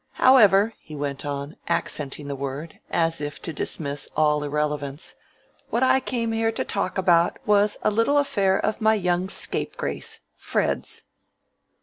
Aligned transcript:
"However," 0.13 0.73
he 0.79 0.95
went 0.95 1.27
on, 1.27 1.57
accenting 1.69 2.27
the 2.27 2.35
word, 2.35 2.79
as 2.89 3.21
if 3.21 3.39
to 3.43 3.53
dismiss 3.53 4.07
all 4.17 4.41
irrelevance, 4.43 5.13
"what 5.69 5.83
I 5.83 5.99
came 5.99 6.31
here 6.31 6.51
to 6.53 6.65
talk 6.65 6.97
about 6.97 7.37
was 7.45 7.77
a 7.83 7.91
little 7.91 8.17
affair 8.17 8.57
of 8.57 8.81
my 8.81 8.95
young 8.95 9.29
scapegrace, 9.29 10.21
Fred's." 10.35 11.03